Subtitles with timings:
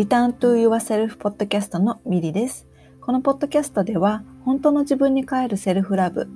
[0.00, 2.66] Return to Yourself ポッドキャストのミリです。
[3.02, 6.26] このポッドキャストでは本当の自分に帰るセルフラブ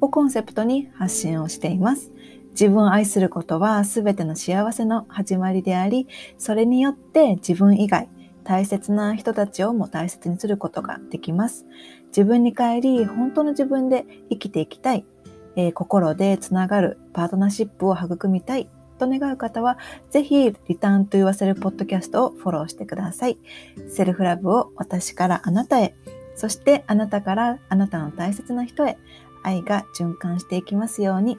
[0.00, 2.10] をコンセプトに発信をしています。
[2.50, 8.08] 自分を愛することは全ての幸せの始まりであり、それによって自分以外、
[8.42, 11.64] 大切な人たちをも大切にすることができます。
[12.08, 15.04] 自分に帰り、本当の自分で生きていきたい、
[15.54, 18.68] えー、心でつながるパートナーシップを育みたい
[19.02, 19.78] と願う方は、
[20.10, 23.38] ぜひ、リターンと言わせるポッドキャストをフォローしてください。
[23.88, 25.94] セルフラブを私からあなたへ、
[26.36, 28.96] そしてあなたからあなたの大切な人へ、
[29.42, 31.38] 愛が循環していきますように。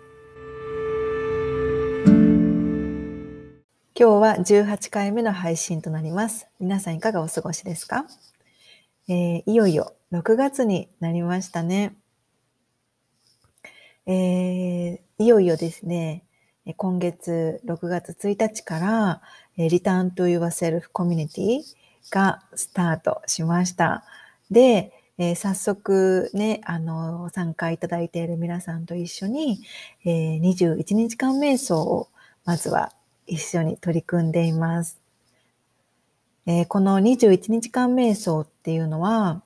[3.96, 6.48] 今日は18回目の配信となります。
[6.60, 8.06] 皆さんいかがお過ごしですか、
[9.08, 11.96] えー、いよいよ6月になりましたね。
[14.06, 16.26] えー、いよいよですね、
[16.78, 19.22] 今月6月1日から、
[19.58, 21.60] Return to Yourself Community
[22.10, 24.06] がスタートしました。
[24.50, 29.60] で、えー、早速ね、あの、参加いただいている皆さんと一緒に、
[30.06, 32.08] えー、21日間瞑想を
[32.46, 32.94] まずは
[33.28, 35.02] 一緒に取り組んでいます。
[36.46, 39.44] えー、この21日間瞑想っていうのは、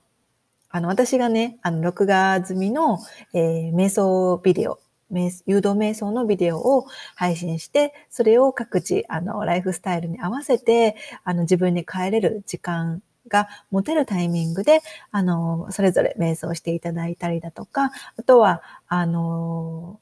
[0.70, 3.00] あの、私がね、あの、録画済みの、
[3.34, 4.80] えー、瞑想ビデオ
[5.12, 20.00] 誘導瞑想のビデオを配信して、それを各自、あの、ライフスタイルに合わせて、あの、自分に帰れる時間が持てるタイミングで、あの、それぞれ瞑想していただいたりだとか、あとは、あの、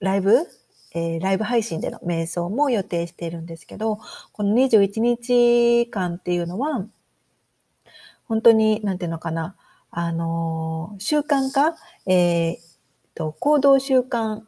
[0.00, 0.46] ライブ
[0.94, 3.98] えー、ライブ配信での瞑想も予定しているんですけど、
[4.32, 6.86] この21日間っていうのは、
[8.24, 9.56] 本当に、なんていうのかな、
[9.90, 12.71] あの、習慣化、えー
[13.14, 14.42] と、行動習慣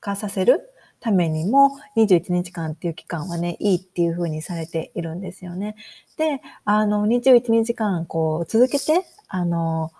[0.00, 0.70] 化させる
[1.00, 5.76] ためにも21日間っていう期間はね、いいっていうふうにされているんですよね。
[6.16, 9.92] で、あの、21日間こう続けて、あの、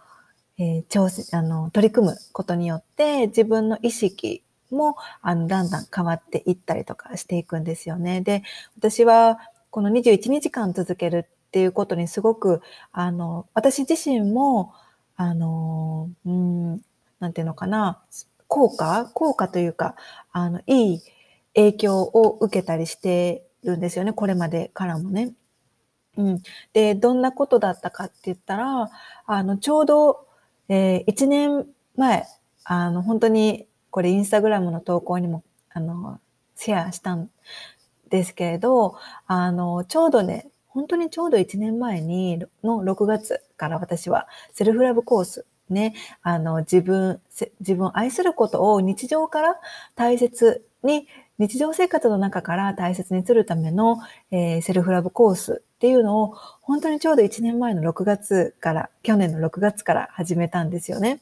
[0.58, 8.20] えー、調整、あの、取り組むことによって自分の意識も、あの、だんだん変わっていったりとかしていくんですよね。
[8.20, 8.42] で、
[8.76, 9.38] 私は
[9.70, 12.60] この21日間続けるっていうことにすごく、
[12.92, 14.72] あの、私自身も、
[15.16, 16.80] あの、うん、
[17.20, 18.02] なんていうのかな、
[18.46, 19.94] 効果効果というか、
[20.32, 21.02] あの、いい
[21.54, 24.12] 影響を受けたりしてるんですよね。
[24.12, 25.34] これまでからもね。
[26.16, 26.42] うん。
[26.72, 28.90] で、どんなことだったかって言ったら、
[29.26, 30.26] あの、ちょうど、
[30.68, 32.26] えー、1年前、
[32.64, 36.20] あの、本当に、これインスタグラムの投稿にも、あの、
[36.56, 37.30] シェアしたん
[38.10, 38.96] ですけれど、
[39.26, 47.20] あの、ちょうどね、本当にちょうど1年前に、の6月から私はセルフラブコースね、あの、自分、
[47.60, 49.56] 自分を愛することを日常から
[49.94, 51.06] 大切に、
[51.38, 53.98] 日常生活の中から大切にするための、
[54.30, 61.20] えー、セルフラブコースっていうのを、本当にちょうど1年前の6月から、去年の6月から始めたんですよね。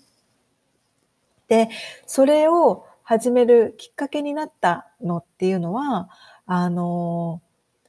[1.48, 1.68] で、
[2.06, 6.08] それを始めるきっかけになったのっていうのは、
[6.46, 7.42] あの、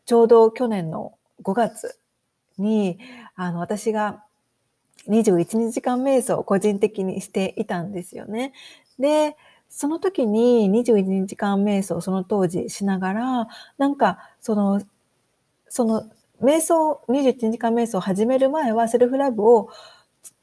[0.06, 1.98] ちょうど去年の5月
[2.58, 3.00] に、
[3.36, 4.24] あの、私が
[5.10, 8.54] 21日間瞑想を個人的にしていたんですよね。
[9.00, 9.36] で、
[9.70, 13.48] その時に21日間瞑想をその当時しながら、
[13.78, 14.82] なんかその、
[15.70, 16.10] その
[16.42, 19.70] 瞑想、21日間瞑想を始める前はセルフラブを、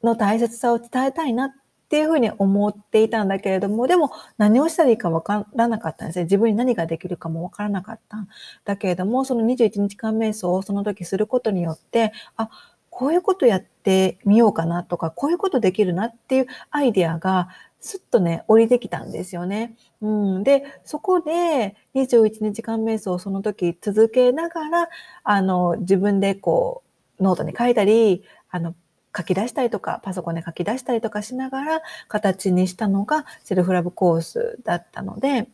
[0.03, 1.51] の大切さを伝えたいなっ
[1.89, 6.25] ていうふうに思っていたんだけれども、でも何をしたらいいかわからなかったんですね。
[6.25, 8.29] 自分に何ができるかもわからなかったん
[8.65, 12.51] だけれども、その21日間瞑想をその時することによって、あ、
[12.95, 17.49] こういうことやってみようかなとか、こういうことできるなっていうアイデアが、
[17.81, 19.75] すっとね、降りてきたんですよね。
[20.01, 20.45] うん。
[20.45, 24.89] で、そこで21日間瞑想をその時続けながら、
[25.25, 26.85] あの、自分でこ
[27.19, 28.77] う、ノートに書いたり、あの、
[29.15, 35.49] 書き出したりとか、パソコンで書き出したりとかしながら形にしたのがセルフラブコースだったので、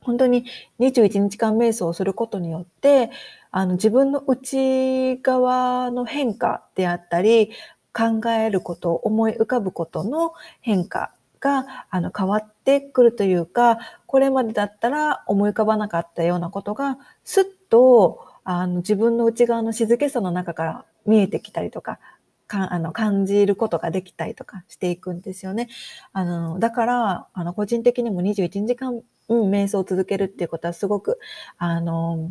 [0.00, 0.46] 本当に
[0.80, 3.10] 21日間瞑想をすることによって、
[3.50, 7.50] あの自分の内側の変化であったり、
[7.92, 21.98] 考えること、思い浮かぶことの変化があの変わってくるというか、これまでだったら思い浮かばなかったようなことが、すっとあの自分の内側の静けさの中から見えてきたりとか、
[22.46, 25.68] かあの感じることができたりとかしていくんですよね。
[26.12, 31.18] あのだから、あの個人的にも21時間、うん、瞑想を続けるっていうことはすごく、
[31.58, 32.30] あの、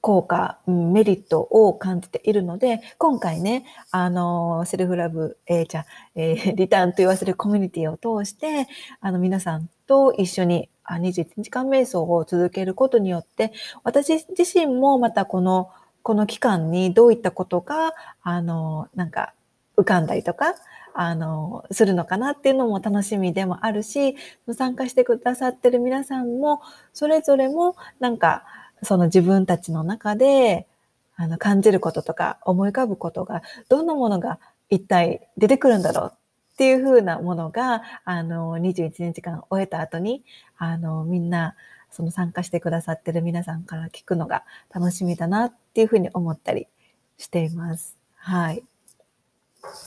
[0.00, 8.66] 効果、メリットを感じているので、今回ね、あの、セルフラブ、えー、じゃえー、 リターンと言わせるコミュニティを通して、
[9.00, 13.52] あの、皆さんと一緒に21時間瞑想を続けることによって、
[13.84, 15.70] 私自身もまたこの
[16.02, 17.92] この期間にどういったことが、
[18.22, 19.34] あの、なんか
[19.76, 20.54] 浮かんだりとか、
[20.94, 24.16] あの、するのかなっていうのも楽しみでもあるし、
[24.52, 26.62] 参加してくださってる皆さんも、
[26.92, 28.44] それぞれもなんか、
[28.82, 30.66] その自分たちの中で、
[31.16, 34.38] あの、感じることとか思い浮かぶことが、どんなものが
[34.70, 40.24] 一体出てくるんだろうっていう風なものが、あの、21日間終えた後に、
[40.56, 41.56] あの、みんな、
[41.90, 46.68] その参加してくださってる皆さんから聞くのが楽しみだなっていうふうに思ったり
[47.18, 47.96] しています。
[48.14, 48.62] はい。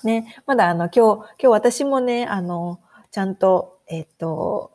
[0.03, 2.79] ね、まだあの、今日、今日私もね、あの、
[3.11, 4.72] ちゃんと、えっと、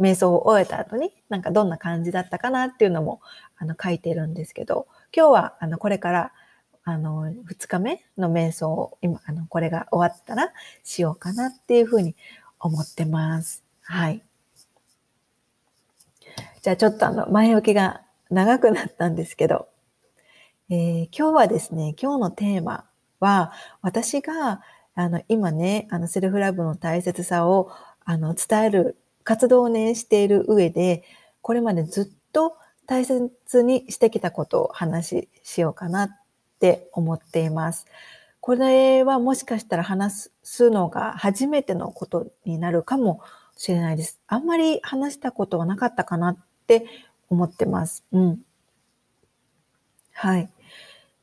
[0.00, 3.20] 瞑想を終えた後に、なんかどんな感じだったかなっていうのも、
[3.56, 6.32] あの、書いてるんですけど、今日は、あの、これから、
[6.84, 10.52] あの、2日目の瞑想を、今、あの、これが終わったら
[10.84, 12.14] しようかなっていうふうに
[12.60, 13.64] 思ってます。
[13.82, 14.22] はい。
[16.62, 19.68] じゃあちょっとあの、前置きが長くなったんですけど、
[20.68, 22.84] えー、今日はですね、今日のテーマ
[23.20, 23.52] は、
[23.82, 24.62] 私が、
[24.94, 27.70] あの、今ね、あの、セルフラブの大切さを、
[28.04, 31.02] あの、伝える活動をね、している上で、
[31.42, 32.56] これまでずっと
[32.86, 36.10] 大切にしてきたことを話ししようかなっ
[36.60, 37.86] て思っています。
[38.40, 43.20] これはもしかしたら話すのが初めてのことになるかも
[43.56, 44.20] しれないです。
[44.28, 46.38] あんまり話したことはなかったかなっ
[46.68, 46.86] て
[47.28, 48.04] 思ってます。
[48.12, 48.40] うん。
[50.12, 50.48] はい。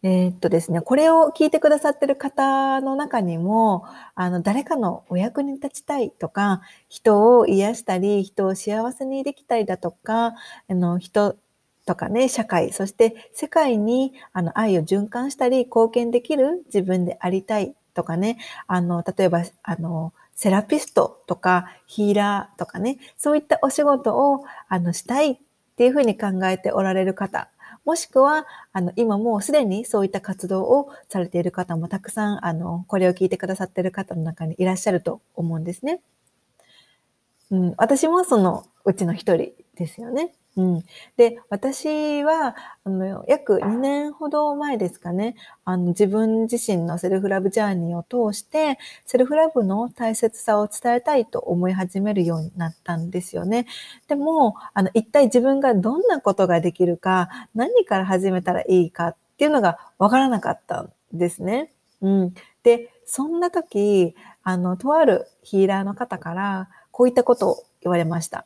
[0.03, 3.85] えー、っとですね、これを聞いてくださってる方の中にも、
[4.15, 10.33] あの、誰かのお役に立ちたいとか、人を癒したり、人を幸せにできたりだとか、
[10.69, 11.37] あの、人
[11.85, 25.37] とかね、社会、そして世界にあの愛を循環したり、貢献できる自分でありたいとかね、あの、例えば、あの、セラピストとかヒーラーとかね、そういったお仕事をあのしたいっ
[25.77, 27.49] ていうふうに考えておられる方
[27.85, 36.01] もしくは、あの、今もうすでにそういった活動をされている方もたくさん、あの、これを聞いてくださっている方の中にいらっしゃると思うんですね。
[37.51, 40.33] うん、私もそのうちの一人ですよね。
[40.55, 40.83] うん。
[41.17, 45.35] で、私は、あの、約2年ほど前ですかね、
[45.65, 53.65] あの、自分自身のセルフラブジャーニーを通して、セルフラブの大切さを伝えたいと思い始めるようになったんですよね。
[54.07, 61.71] でも、あの、一体自分がどんなことができるか、何から始めたらいいかっていうのがわからなかったんですね。
[62.01, 62.33] うん。
[62.61, 68.45] で、そんな時、あの、とあるヒーラーの方から、こういったことを言われました。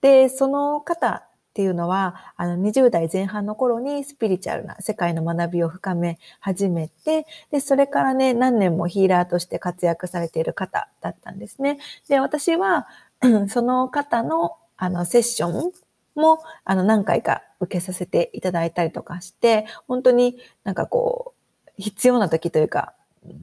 [0.00, 11.78] で、その方っていうのは、あの、20代前半の頃にスピリチュアルな世界の学びを深め始めて、で、それからね、何年もヒーラーとして活躍されている方だったんですね。
[12.08, 12.86] で、私は、
[13.48, 15.72] その方の、あの、セッション
[16.14, 21.34] も、あの、何回か受けさせていただいたりとかして、本当になんかこ
[21.66, 22.94] う、必要な時というか、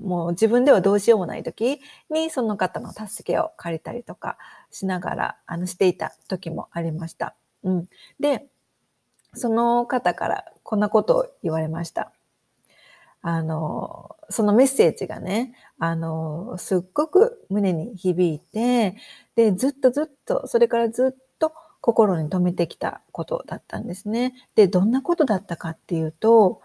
[0.01, 4.38] もう自分ではどうしようもない時にその方の助けを借りたりとか
[4.71, 7.35] しながら、あの、していた時もありました。
[7.63, 7.89] うん。
[8.19, 8.47] で、
[9.33, 12.12] その方からこんなことを言われました。
[13.21, 18.95] あの、そのメッセージがね、あの、すっごく胸に響いて、
[19.35, 24.33] で、ずっとずっと、それからずっと心に留めてきたことだったんですね。
[24.56, 26.61] で、どんなことだったかっていうと、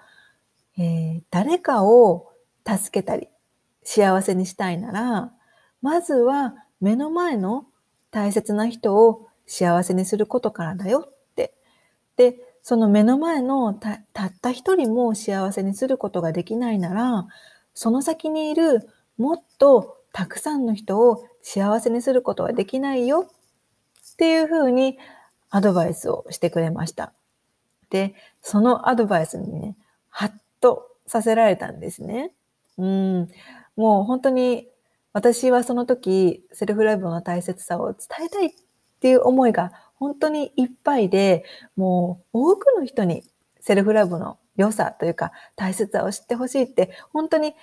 [0.79, 2.32] えー、誰かを
[2.67, 3.29] 助けたり、
[3.85, 5.33] 幸せにしたいなら、
[5.81, 7.67] まずは目の前の
[8.11, 11.55] 大切な人を幸せにすることからだよって。
[12.17, 14.03] で、その目の前のたっ
[14.41, 17.27] た一人も幸せにすることができないなら、
[17.75, 23.29] その先にいるもっとたくさんの人を幸せにすることはできないよ
[24.13, 24.99] っていうふうに
[25.51, 27.13] アドバイスをしてくれました。
[27.91, 29.77] で、そのアドバイスにね、
[30.09, 32.33] ハッとさせられたんですね。
[32.79, 33.29] うん。
[33.77, 34.69] もう本当に
[35.13, 38.51] 私はその時、セルフライブの大切さを伝えたいっ
[39.01, 41.45] ていう思いが本当にいっぱいで、
[41.77, 43.25] もう多くの人に
[43.61, 47.55] セルフライブの良さというか大切さを知ってほしいって、本当に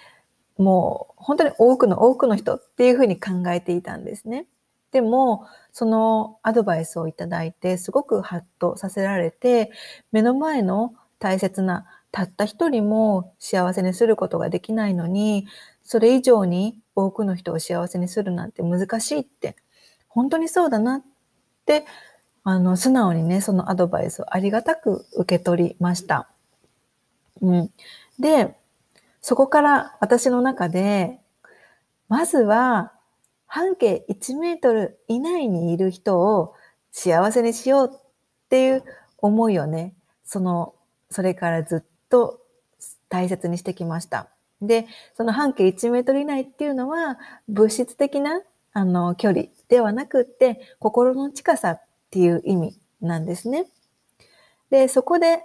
[0.58, 4.48] もう本当に多くの多くの人っていうふうに考えていたんですね。
[4.92, 9.72] でも、そのアドバイスをいただいて、すごくハッとさせられて、
[10.12, 15.48] 目の前の大切なたった一人も幸せにすることができないのに、
[15.84, 19.56] それ以上に多くの人を幸せにするなんて難しいって、
[20.08, 21.04] 本当にそうだなっ
[21.66, 21.86] て、
[22.44, 26.30] あの、素直にね、そのアドバイスをありがたく受け取りました。
[27.42, 27.72] うん。
[28.20, 28.56] で、
[29.22, 31.20] そこから私の中で、
[32.08, 32.94] まずは
[33.46, 36.54] 半径1メートル以内にいる人を
[36.92, 38.00] 幸せにしようっ
[38.50, 38.84] ていう
[39.18, 40.74] 思いをね、その、
[41.10, 42.42] それからずっと
[43.10, 44.30] 大切にしてきました。
[44.62, 48.42] で、その半径1メートル以内っていうのは物質的な
[48.74, 53.66] あの距離ではなくって心の近さっていう意味なんですね。
[54.70, 55.44] で、そこで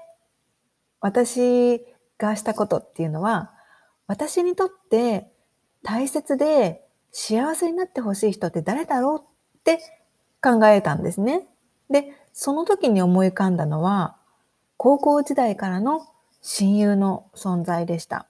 [1.00, 1.83] 私
[2.18, 3.52] がしたことっていうのは
[4.06, 5.30] 私にとって
[5.83, 9.78] 大切で幸せになってほしい人って誰だろうって
[10.42, 11.47] 考えたんですね。
[11.90, 14.16] で、その時に思い浮かんだのは
[14.76, 16.06] 高校時代からの
[16.45, 18.29] 親友の存在でした。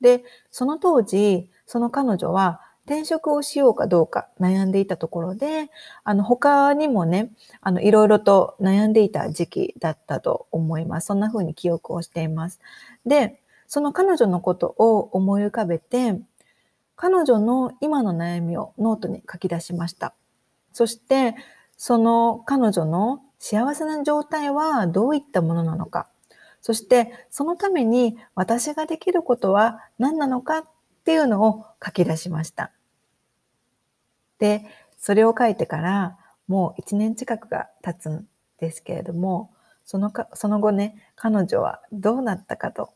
[0.00, 5.70] で、その当時、その彼女は転職をしようかどうか悩んでいたところで、
[6.02, 11.08] あの、他にもね、あの、いろいろと悩んでいた時期だったと思います。
[11.08, 12.58] そんな風に記憶をしています。
[13.04, 16.18] で、その彼女のことを思い浮かべて、
[16.96, 20.14] 彼女の今の悩みをノートに書き出しました。
[20.72, 21.36] そして、
[21.76, 26.09] その彼女の幸せな状態はどういったものなのか、
[26.60, 30.64] そしてそのために私ができることは何なのかっ
[31.04, 32.72] ていうのを書き出しました。
[34.38, 34.66] で、
[34.98, 38.26] それを書いてからもう1年近くが経つん
[38.58, 39.50] ですけれども、
[39.84, 42.92] そのかその後ね、彼女はどうなったかと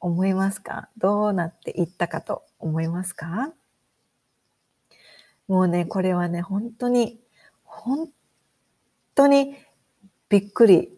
[0.00, 0.88] 思いますか？
[0.96, 3.52] どうなっていったかと思いますか？
[5.48, 7.18] もうね、これはね、本当に、
[7.64, 8.08] 本
[9.14, 9.56] 当に
[10.28, 10.92] びっくり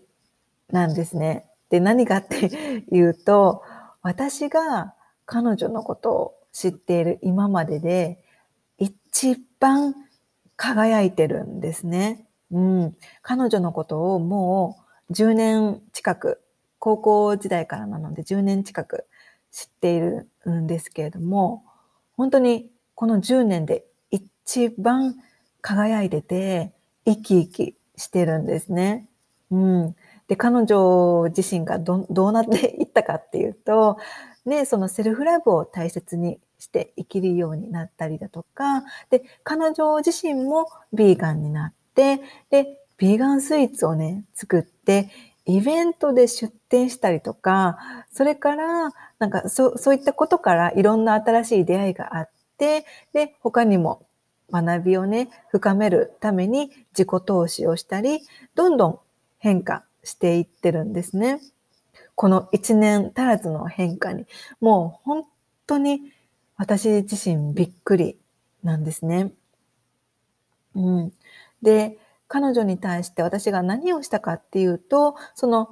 [0.70, 1.46] なんですね。
[1.70, 3.62] で、何かっていうと、
[4.02, 8.22] 私が彼女のことを知っている今までで
[8.78, 9.94] 一番
[10.56, 12.26] 輝いてるんですね。
[12.50, 12.96] うん。
[13.22, 16.42] 彼女のことをもう10年近く、
[16.78, 19.06] 高校時代からなので10年近く
[19.52, 21.64] 知っているんですけれども、
[22.16, 25.14] 本当にこの10年で一番
[25.60, 26.72] 輝いてて、
[27.04, 29.08] 生き生きしてるんですね。
[29.50, 29.96] うん。
[30.30, 33.98] で、彼女自身がどどうなっていったかっていうと、
[34.46, 45.10] ね、そのセルフラブを大切にして生きるようになったりだとか、で、彼女自身もビーガンになって、で、ビーガンスイーツをね、作って、
[45.46, 47.78] イベントで出店したりとか、
[48.12, 54.06] それから、なんかそそういったことからいろんな新しい出会いがあって、で、他にも
[54.52, 58.20] 学びをね、深めるために自己投資をしたり、
[58.54, 59.00] どんどん
[59.38, 61.40] 変化していってるんですね。
[62.14, 64.26] この一年足らずの変化に、
[64.60, 65.24] もう本
[65.66, 66.12] 当に
[66.56, 68.18] 私自身びっくり
[68.62, 69.32] なんですね。
[70.74, 71.12] うん。
[71.62, 75.70] で、彼女に対して私が何をしたかっていうと、その、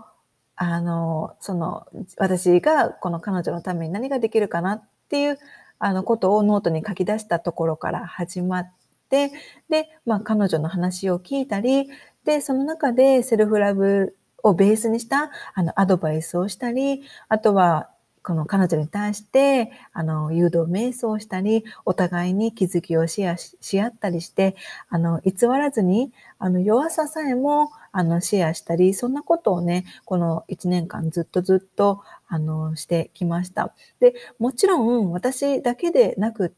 [0.56, 5.38] あの、その、私がこの彼女のために何ができるかなっていう、
[5.78, 8.72] あの、ことをノートに書き出したところから始まっ
[9.08, 9.30] て、
[9.68, 11.88] で、まあ、彼女の話を聞いたり、
[12.24, 17.90] で、その中でセルフラブをベースにしたあのアドバイスをしたり、あとは
[18.22, 24.54] この彼女に対してあの誘導瞑想をしたり、お互いに気づきをシェアし合ったりして、
[24.90, 33.74] あの偽らずにあの弱ささえもあのシェアしたり、そんなことをね、この1年間ずっとずっとあのしてきました。
[33.98, 36.56] で、もちろん私だけでなくて、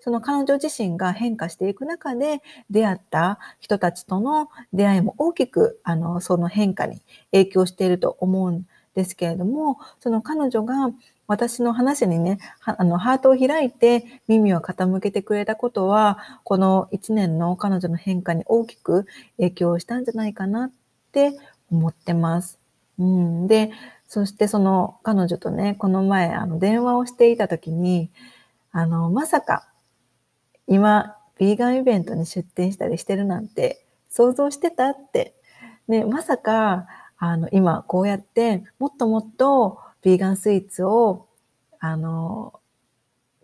[0.00, 7.00] その彼女自身が変化していく中で出会った人たちとの出会いも大きく、あの、その変化に
[7.32, 10.90] 影響していると思うんですけれども、その彼女が
[11.26, 19.06] 私の話にね、あの、ハートを開いて耳を傾けてくれたことは、この1年の彼女の変化に大きく
[19.38, 20.70] 影響したんじゃないかなっ
[21.12, 21.32] て
[21.70, 22.58] 思ってます。
[22.98, 23.70] うん、で、
[24.08, 28.10] そしてその彼女とね、この前、あの、電話をしていた時に、
[28.78, 29.66] あの、まさか、
[30.66, 35.34] 今、ヴィーガンイベントに出店したりしてるなんて想像してたって。
[35.88, 41.26] ね、まさか、あの、今こうやってもっともっとヴィーガンスイーツを、
[41.78, 42.60] あの、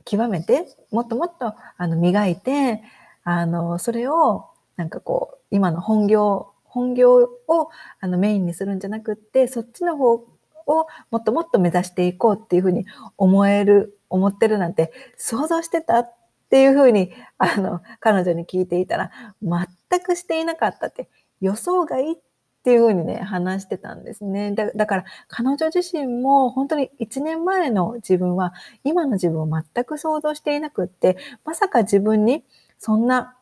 [0.05, 2.83] 極めて、もっともっと、あの、磨いて、
[3.25, 7.71] あの、それを、なんかこう、今の本業、本業を
[8.01, 10.19] あのメインにするんじゃなくって、そっちの方
[10.67, 16.15] をもっともっと目指していこうっていうふうに思える思ってるなんて想像してたっ
[16.53, 19.11] ていうふうに、あの、彼女に聞いていたら、
[19.43, 21.09] 全くしていなかったって、
[21.41, 22.17] 予想外っ
[22.63, 24.53] ていうふうにね、話してたんですね。
[24.53, 28.53] だだから、彼女自身も本当に1年前の自分は、
[28.85, 31.17] 今の自分を全く想像していなくって、
[31.47, 32.45] まさか自分に
[32.79, 33.35] そんな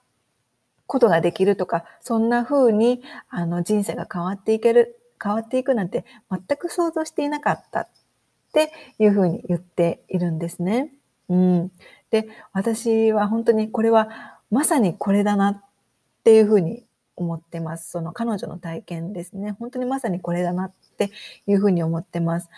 [0.87, 7.89] ことができるとか、そんな風にあの人生が変わっていける、変わっていくなんて全く想像していなかったっ
[8.53, 10.93] ていうふうに言っているんですね。
[11.29, 11.73] うん。
[12.11, 15.65] で、私は本当にこれはまさにこれだなっ
[16.25, 16.85] ていうふうに
[17.17, 17.91] 思ってます。
[17.91, 19.53] その彼女の体験ですね。
[19.53, 21.11] 本当にまさにこれだなって
[21.47, 22.49] いうふうに思ってます。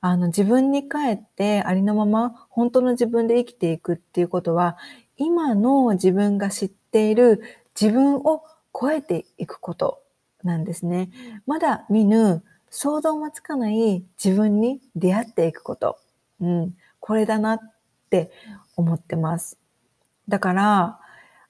[0.00, 4.76] あの自分に帰ってありのまま本当の自分で生きていくっていうことは、
[5.16, 7.42] 今の自分が知っている
[7.80, 8.44] 自分を
[8.78, 10.02] 超えていくこと
[10.46, 11.10] なんですね。
[11.46, 15.98] まだ見ぬ想像もつかない自分に出会っていくこと。
[16.40, 17.60] うん、これだなっ
[18.10, 18.30] て
[18.76, 19.58] 思ってます。
[20.28, 21.00] だから、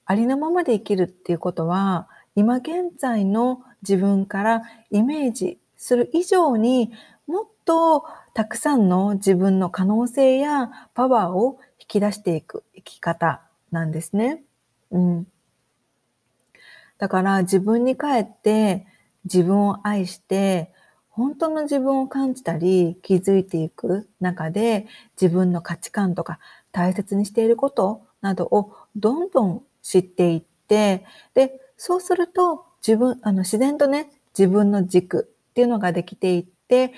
[0.05, 4.61] ありのままで生きるっていうことは、今現在の自分から
[4.91, 6.91] イメージする以上に
[7.25, 14.43] もっとたくさんの自分の可能性やパワーを引き出していく生き方なんですね。
[14.91, 15.27] うん。
[16.97, 18.85] だから自分に帰って
[19.25, 20.71] 自分を愛して
[21.09, 24.87] 本当の自分を感じたり気づいていく中で
[25.19, 26.39] 自分の価値観とか
[26.71, 36.93] 大切にしていることなどをどんどん知っていって、で、そうすると自分、あの自然とね、自分の軸っていうのができていって、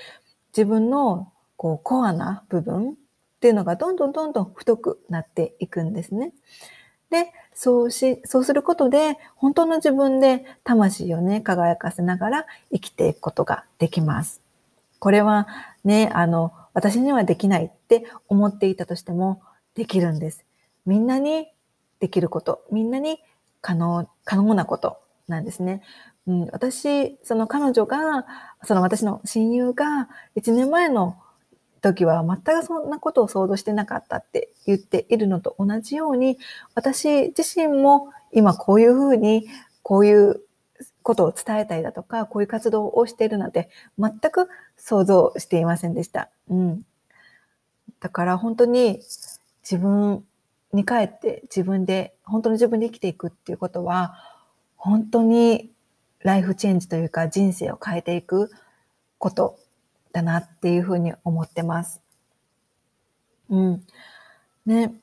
[0.51, 2.96] 自分のこうコアな部分っ
[3.39, 6.34] ていうのがどんどんどんどん太くなっていくんですね。
[7.10, 14.41] で、そうし、そうすることで、本当の自分で魂をね、輝かせながら生きていくことができます。
[14.97, 15.45] これは
[15.83, 19.41] ね、あの、私にはできないって思っていたとしても、
[19.75, 20.45] できるんです。
[20.85, 21.49] みんなに
[21.99, 23.19] できること、みんなに
[23.59, 25.81] 可能、可能なことなんですね。
[26.27, 28.25] うん、私、その彼女が、
[28.63, 31.17] その私の親友が1年前の
[31.81, 36.38] 時は全くそんなことを想像してなかったって言っているのと同じように、
[36.75, 39.48] 私自身も今こういうふうに、
[39.81, 40.41] こういう
[41.03, 46.29] ことを伝えたりだとか、こういう活動をしているなんて全く想像していませんでした。
[46.50, 46.86] うん。
[48.00, 49.00] だから本当に
[49.63, 50.24] 自分
[50.74, 54.13] に帰って自分で、本当の自分で生きていくっていうことは、
[54.77, 55.72] 本当に
[56.20, 58.51] ライフチェンジというか人生を変えていく
[59.18, 59.57] こと
[60.11, 62.01] だなっていうふうに思ってます。
[63.50, 63.83] うん。
[64.65, 64.93] ね。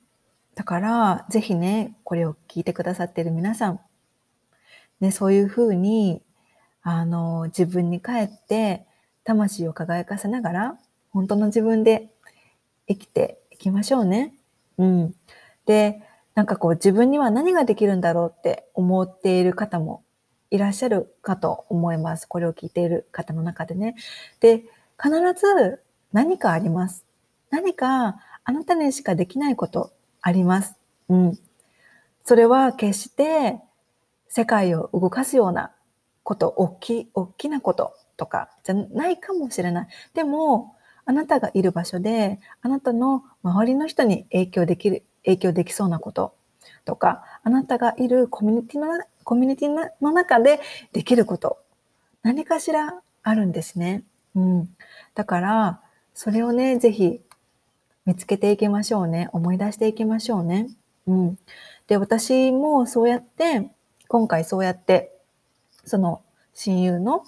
[0.54, 3.80] だから、ぜひね、これを聞いてくださってる皆さん、
[5.00, 6.22] ね、そういうふうに、
[6.82, 8.86] あの、自分に帰って、
[9.24, 10.78] 魂を輝かせながら、
[11.10, 12.08] 本当の自分で
[12.88, 14.32] 生きていきましょうね。
[14.78, 15.14] うん。
[15.66, 16.02] で、
[16.34, 20.04] なんかこう自分には何ができるんだろうって思っている方も
[20.50, 22.26] いらっしゃるかと思います。
[22.26, 23.96] これを聞いている方の中でね。
[24.40, 24.64] で、
[25.02, 25.82] 必ず
[26.12, 27.04] 何かあります。
[27.50, 30.76] 何かあなたにしかできないことあります。
[31.08, 31.38] うん。
[32.24, 33.60] それは決して
[34.28, 35.72] 世界を動かすような
[36.22, 39.88] こと、大きい、大きなこととかじゃないかもしれない。
[40.14, 46.34] でも、あなたがいる場所で、あなたの周りの人に影響できる、影響できそうなこと
[46.84, 48.88] とか、あなたがいるコミュニティの、
[49.22, 50.60] コミュニティの中で
[50.92, 51.58] できること、
[52.22, 54.02] 何かしらあるんですね。
[54.36, 54.76] うん。
[55.14, 55.80] だから、
[56.14, 57.20] それをね、ぜひ
[58.04, 59.28] 見つけていきましょうね。
[59.32, 60.68] 思い出していきましょうね。
[61.06, 61.38] うん。
[61.88, 63.70] で、私もそうやって、
[64.08, 65.12] 今回そうやって、
[65.84, 66.22] その
[66.54, 67.24] 親友の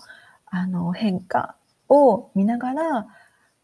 [0.46, 1.54] あの変化
[1.88, 3.06] を見ながら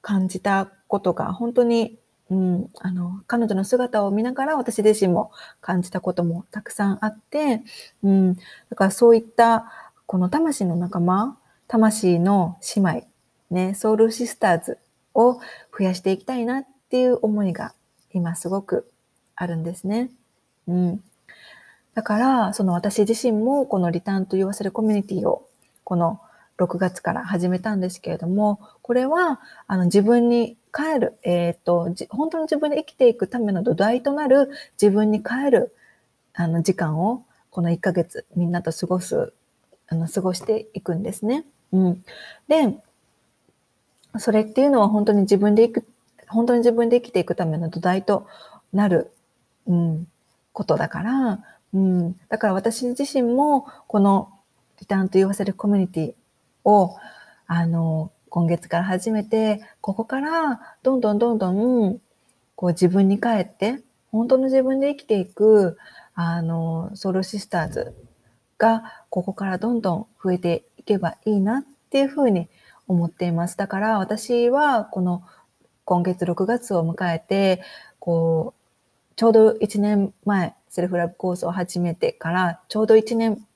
[0.02, 1.98] 感じたことが本当に、
[2.30, 5.30] うん、あの、彼女の姿を見ながら私自身も
[5.60, 7.62] 感じたこともたくさんあって、
[8.02, 8.42] うん、だ
[8.76, 9.70] からそういった
[10.06, 13.06] この魂の仲間、魂の姉妹
[13.54, 14.78] ね、ソウルシスターズ
[15.14, 15.40] を
[15.76, 17.72] 増やしていきたいなっていう思いが
[18.12, 18.90] 今すごく
[19.36, 20.10] あるんですね。
[20.68, 21.04] うん。
[21.94, 25.48] だから、その私自身もこのリターンと言わせるコミュニティを
[25.84, 26.20] この
[26.58, 35.74] 6月から始めたんですけれども、これはあの自分に帰る、えっ、ー、と、本当に自分で生きていくための土台となる自分に帰る
[36.32, 39.32] あの時間をこの1ヶ月みんなと過ごす、
[39.88, 41.44] あの過ごしていくんですね。
[41.72, 42.04] うん。
[42.48, 42.76] で、
[44.18, 45.86] それっていうのは本当に自分で生く、
[46.28, 48.26] 本当に自分で生きていくための土台と
[48.72, 49.12] なる、
[49.66, 50.06] うん、
[50.52, 54.30] ことだから、うん、だから私自身もこの
[54.80, 56.14] リターンと言わせるコミュニティ
[56.64, 56.96] を、
[57.46, 61.98] あの、今月から始めて、ここからどんどんどんどん、
[62.56, 65.76] こう自分に帰って、本当の自分で生きていく、
[66.14, 67.94] あの、ソウルシスターズ
[68.58, 72.48] が、ここからどんどん増えていけばいいなっていうふうに
[72.88, 73.56] 思っています。
[73.56, 75.22] だから私はこの
[75.84, 77.62] 今月6月を迎えて、
[77.98, 83.46] こう、ちょうど1年前、セルフラブコースを始めてから、ちょうど1年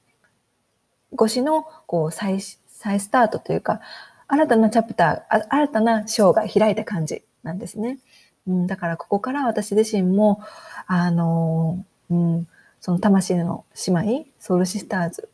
[1.15, 3.81] 越しの、こう、再、再スタートというか、
[4.29, 7.99] 新たなチャプター、新たな章が開いた感じなんですね。
[8.47, 10.41] うん、だからここから私自身も、
[10.87, 12.49] あの、うん、
[12.81, 15.29] その魂の姉妹、ソウルシスターズ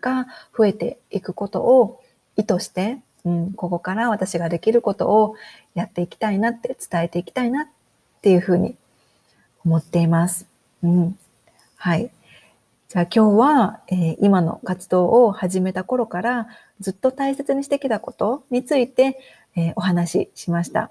[0.00, 0.26] が
[0.56, 2.00] 増えていくことを
[2.36, 5.34] 意図して、うん、ここから私ができることを
[5.74, 7.66] やっていきたいなって伝えていきたいなっ
[8.22, 8.76] ていうふうに
[9.64, 10.46] 思っています。
[10.82, 11.18] うん。
[11.76, 12.10] はい。
[12.88, 16.48] じゃあ今日は、えー、今の活動を始めた頃から
[16.80, 19.18] ずっと大切にしてきたことについて、
[19.54, 20.90] えー、お話ししました。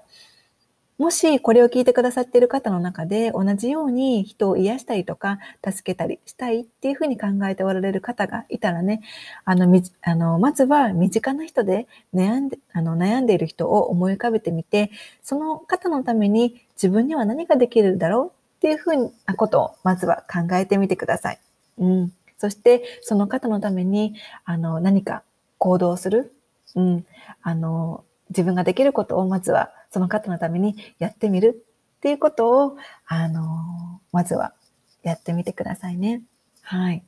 [1.00, 9.00] もしこれを聞いてくださっている方の中で同じように人を癒したりとか助けたりしたいっていうふうに考えておられる方がいたらね、
[9.46, 14.90] あの、みあのまずは身近な人で悩んであの悩んでいる人を思い浮かべてみて、
[15.22, 18.26] その方のために自分には何ができるだろう
[18.58, 21.40] っていうふうなことをまずは考えてみてください。
[21.78, 22.12] うん。
[22.36, 25.22] そして、その方のために、あの、何か
[25.56, 26.34] 行動する。
[26.74, 27.06] うん。
[27.40, 31.66] あの、自分ができることをまずはその方のためにやってみる
[31.98, 34.54] っていうことを、あの、まずは
[35.02, 36.22] やってみてくださいね。
[36.62, 37.04] はい。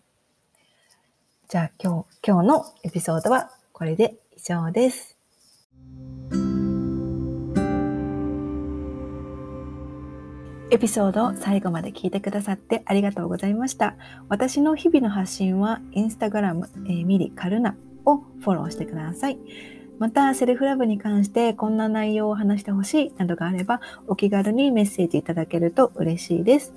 [1.48, 5.16] じゃあ今日、今日のエピソードはこれで以上です。
[10.70, 13.96] エピソードを最後まで聞いてくださってありがとうございました。
[14.28, 19.38] 私の日々の発信はインスタグラム、えー、ミリカルナをフォローしてください。
[20.02, 26.74] また、セルフラブに関してこんな内容を話してほしいなどがあれば、お気軽にメッセージいただけると嬉しいです。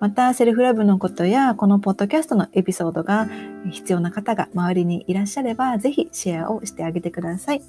[0.00, 3.28] また、セルフラブのことや、このポッドキャストのエピソードが
[3.70, 7.62] 必要な方が周りにいらっしゃれば、ぜひシェアをしてあげてください。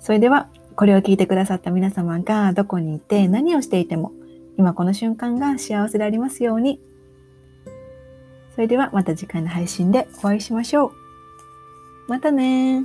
[0.00, 4.10] それでは、これを聞いてくださった皆様がどこにいて何をしていても
[4.58, 6.80] 今この瞬間が幸せでありますように。
[8.56, 10.92] それではまた次回の配信でお会いしましょう。
[12.08, 12.84] またね